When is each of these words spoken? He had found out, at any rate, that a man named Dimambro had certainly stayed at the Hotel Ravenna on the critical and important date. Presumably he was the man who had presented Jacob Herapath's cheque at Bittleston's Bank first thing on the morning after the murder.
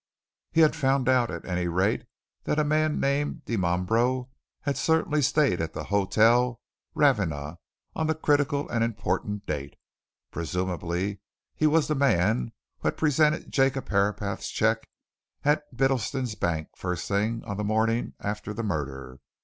He 0.51 0.61
had 0.61 0.75
found 0.75 1.07
out, 1.07 1.29
at 1.29 1.45
any 1.45 1.67
rate, 1.67 2.05
that 2.45 2.57
a 2.57 2.63
man 2.63 2.99
named 2.99 3.45
Dimambro 3.45 4.31
had 4.61 4.75
certainly 4.75 5.21
stayed 5.21 5.61
at 5.61 5.73
the 5.73 5.83
Hotel 5.93 6.59
Ravenna 6.95 7.59
on 7.95 8.07
the 8.07 8.15
critical 8.15 8.67
and 8.69 8.83
important 8.83 9.45
date. 9.45 9.75
Presumably 10.31 11.19
he 11.55 11.67
was 11.67 11.87
the 11.87 11.93
man 11.93 12.51
who 12.79 12.87
had 12.87 12.97
presented 12.97 13.51
Jacob 13.51 13.89
Herapath's 13.89 14.49
cheque 14.49 14.87
at 15.45 15.65
Bittleston's 15.77 16.33
Bank 16.33 16.69
first 16.75 17.07
thing 17.07 17.43
on 17.45 17.57
the 17.57 17.63
morning 17.63 18.15
after 18.19 18.55
the 18.55 18.63
murder. 18.63 19.19